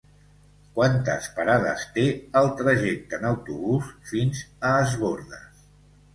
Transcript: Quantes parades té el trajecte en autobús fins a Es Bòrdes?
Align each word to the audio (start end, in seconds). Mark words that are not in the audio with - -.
Quantes 0.77 1.27
parades 1.35 1.83
té 1.97 2.05
el 2.41 2.49
trajecte 2.63 3.19
en 3.21 3.29
autobús 3.33 3.93
fins 4.15 4.43
a 4.73 4.75
Es 4.81 4.99
Bòrdes? 5.05 5.47